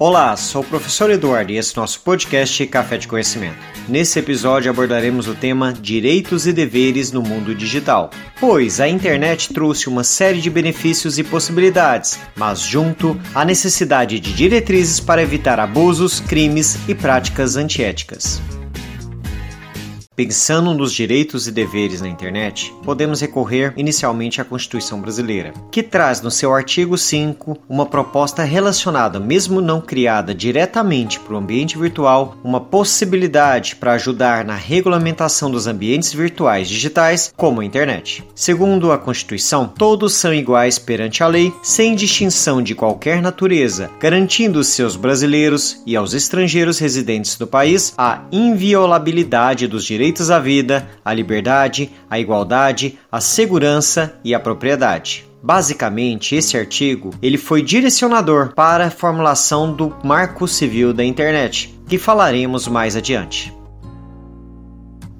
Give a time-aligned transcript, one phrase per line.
[0.00, 3.58] Olá, sou o professor Eduardo e esse é nosso podcast Café de Conhecimento.
[3.88, 9.88] Nesse episódio abordaremos o tema Direitos e Deveres no Mundo Digital, pois a internet trouxe
[9.88, 16.20] uma série de benefícios e possibilidades, mas junto a necessidade de diretrizes para evitar abusos,
[16.20, 18.40] crimes e práticas antiéticas.
[20.18, 26.20] Pensando nos direitos e deveres na internet, podemos recorrer inicialmente à Constituição Brasileira, que traz
[26.20, 32.36] no seu artigo 5 uma proposta relacionada, mesmo não criada diretamente para o ambiente virtual,
[32.42, 38.24] uma possibilidade para ajudar na regulamentação dos ambientes virtuais digitais, como a internet.
[38.34, 44.58] Segundo a Constituição, todos são iguais perante a lei, sem distinção de qualquer natureza, garantindo
[44.58, 50.88] aos brasileiros e aos estrangeiros residentes no país a inviolabilidade dos direitos direitos à vida,
[51.04, 55.26] à liberdade, à igualdade, à segurança e à propriedade.
[55.42, 61.98] Basicamente, esse artigo ele foi direcionador para a formulação do Marco Civil da Internet, que
[61.98, 63.52] falaremos mais adiante.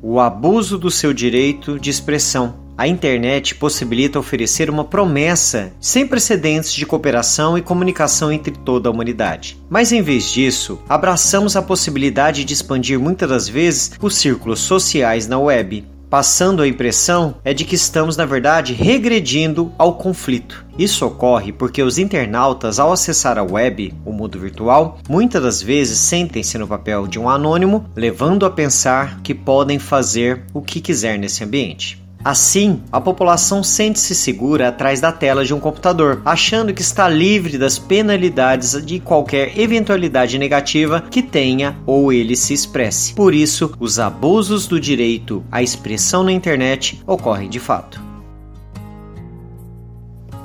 [0.00, 6.72] O abuso do seu direito de expressão a internet possibilita oferecer uma promessa sem precedentes
[6.72, 9.58] de cooperação e comunicação entre toda a humanidade.
[9.68, 15.26] Mas em vez disso, abraçamos a possibilidade de expandir muitas das vezes os círculos sociais
[15.26, 20.64] na web, passando a impressão é de que estamos, na verdade, regredindo ao conflito.
[20.78, 25.98] Isso ocorre porque os internautas, ao acessar a web, o mundo virtual, muitas das vezes
[25.98, 31.18] sentem-se no papel de um anônimo, levando a pensar que podem fazer o que quiser
[31.18, 32.05] nesse ambiente.
[32.26, 37.56] Assim, a população sente-se segura atrás da tela de um computador, achando que está livre
[37.56, 43.14] das penalidades de qualquer eventualidade negativa que tenha ou ele se expresse.
[43.14, 48.05] Por isso, os abusos do direito à expressão na internet ocorrem de fato.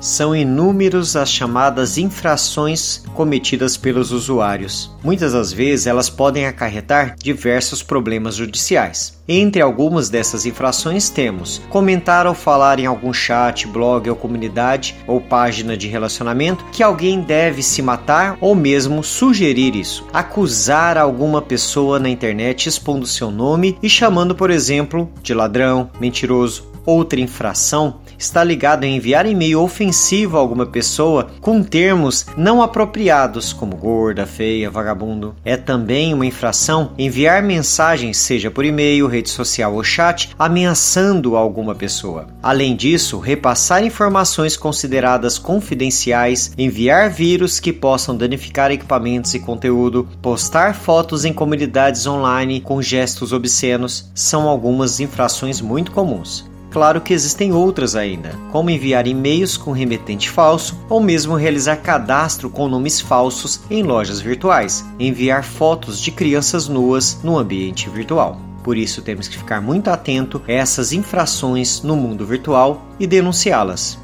[0.02, 4.90] São inúmeros as chamadas infrações cometidas pelos usuários.
[5.00, 9.22] Muitas das vezes elas podem acarretar diversos problemas judiciais.
[9.28, 15.20] Entre algumas dessas infrações temos comentar ou falar em algum chat, blog ou comunidade ou
[15.20, 20.04] página de relacionamento que alguém deve se matar ou mesmo sugerir isso.
[20.12, 26.71] Acusar alguma pessoa na internet expondo seu nome e chamando, por exemplo, de ladrão, mentiroso
[26.84, 33.52] Outra infração está ligada a enviar e-mail ofensivo a alguma pessoa com termos não apropriados,
[33.52, 35.34] como gorda, feia, vagabundo.
[35.44, 41.74] É também uma infração enviar mensagens, seja por e-mail, rede social ou chat, ameaçando alguma
[41.74, 42.26] pessoa.
[42.42, 50.74] Além disso, repassar informações consideradas confidenciais, enviar vírus que possam danificar equipamentos e conteúdo, postar
[50.74, 56.51] fotos em comunidades online com gestos obscenos são algumas infrações muito comuns.
[56.72, 62.48] Claro que existem outras ainda, como enviar e-mails com remetente falso ou mesmo realizar cadastro
[62.48, 68.40] com nomes falsos em lojas virtuais, enviar fotos de crianças nuas no ambiente virtual.
[68.64, 74.01] Por isso temos que ficar muito atento a essas infrações no mundo virtual e denunciá-las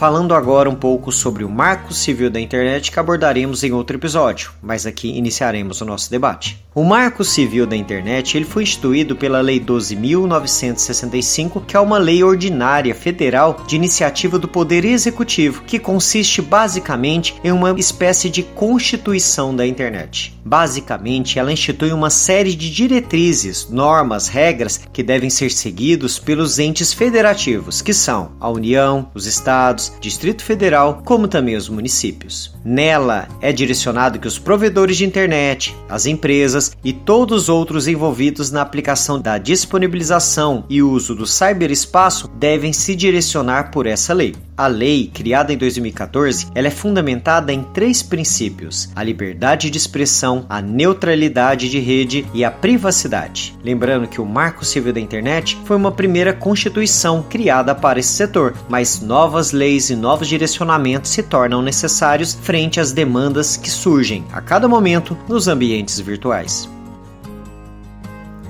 [0.00, 4.50] falando agora um pouco sobre o Marco Civil da Internet que abordaremos em outro episódio,
[4.62, 6.58] mas aqui iniciaremos o nosso debate.
[6.72, 12.22] O Marco Civil da Internet ele foi instituído pela Lei 12.965, que é uma lei
[12.22, 19.52] ordinária federal de iniciativa do Poder Executivo, que consiste basicamente em uma espécie de constituição
[19.54, 20.38] da internet.
[20.44, 26.92] Basicamente, ela institui uma série de diretrizes, normas, regras que devem ser seguidos pelos entes
[26.92, 32.54] federativos, que são a União, os estados, Distrito Federal, como também os municípios.
[32.64, 38.50] Nela é direcionado que os provedores de internet, as empresas e todos os outros envolvidos
[38.50, 44.34] na aplicação da disponibilização e uso do cyberespaço devem se direcionar por essa lei.
[44.60, 50.44] A lei, criada em 2014, ela é fundamentada em três princípios: a liberdade de expressão,
[50.50, 53.56] a neutralidade de rede e a privacidade.
[53.64, 58.52] Lembrando que o Marco Civil da Internet foi uma primeira constituição criada para esse setor,
[58.68, 64.42] mas novas leis e novos direcionamentos se tornam necessários frente às demandas que surgem a
[64.42, 66.68] cada momento nos ambientes virtuais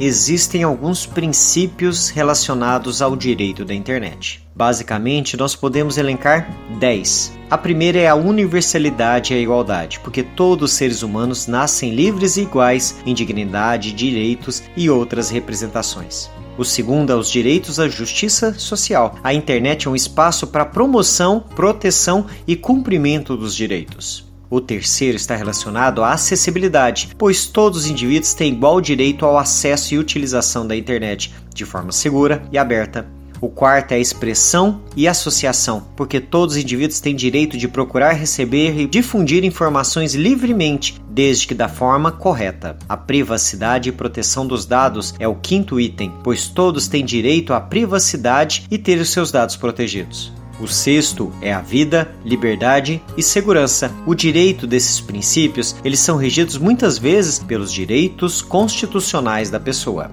[0.01, 4.43] existem alguns princípios relacionados ao direito da internet.
[4.57, 7.39] Basicamente, nós podemos elencar 10.
[7.51, 12.39] A primeira é a universalidade e a igualdade, porque todos os seres humanos nascem livres
[12.39, 16.31] e iguais em dignidade, direitos e outras representações.
[16.57, 19.17] O segundo é os direitos à justiça social.
[19.23, 24.30] A internet é um espaço para promoção, proteção e cumprimento dos direitos.
[24.51, 29.95] O terceiro está relacionado à acessibilidade, pois todos os indivíduos têm igual direito ao acesso
[29.95, 33.07] e utilização da internet de forma segura e aberta.
[33.41, 38.13] O quarto é a expressão e associação, porque todos os indivíduos têm direito de procurar,
[38.13, 42.77] receber e difundir informações livremente, desde que da forma correta.
[42.89, 47.61] A privacidade e proteção dos dados é o quinto item, pois todos têm direito à
[47.61, 50.40] privacidade e ter os seus dados protegidos.
[50.61, 53.91] O sexto é a vida, liberdade e segurança.
[54.07, 60.11] O direito desses princípios, eles são regidos muitas vezes pelos direitos constitucionais da pessoa.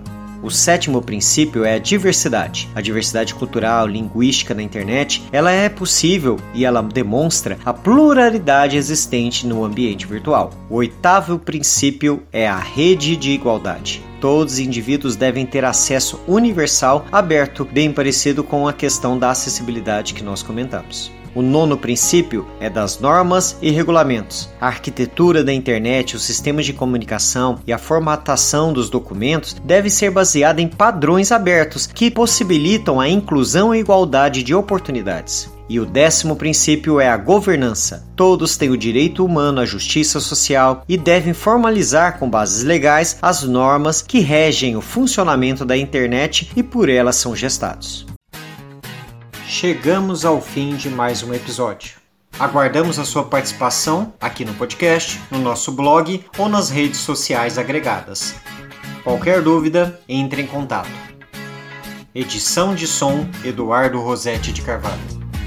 [0.47, 2.69] O sétimo princípio é a diversidade.
[2.73, 9.45] A diversidade cultural, linguística na internet, ela é possível e ela demonstra a pluralidade existente
[9.45, 10.53] no ambiente virtual.
[10.69, 14.01] O oitavo princípio é a rede de igualdade.
[14.21, 20.13] Todos os indivíduos devem ter acesso universal, aberto, bem parecido com a questão da acessibilidade
[20.13, 21.11] que nós comentamos.
[21.37, 24.49] O nono princípio é das normas e regulamentos.
[24.59, 30.09] A arquitetura da internet, os sistemas de comunicação e a formatação dos documentos deve ser
[30.09, 35.47] baseada em padrões abertos que possibilitam a inclusão e igualdade de oportunidades.
[35.69, 38.03] E o décimo princípio é a governança.
[38.15, 43.43] Todos têm o direito humano à justiça social e devem formalizar com bases legais as
[43.43, 48.07] normas que regem o funcionamento da internet e por elas são gestados
[49.47, 51.95] chegamos ao fim de mais um episódio.
[52.37, 58.35] Aguardamos a sua participação aqui no podcast, no nosso blog ou nas redes sociais agregadas.
[59.03, 60.89] Qualquer dúvida, entre em contato.
[62.13, 65.16] Edição de som Eduardo Rosetti de Carvalho.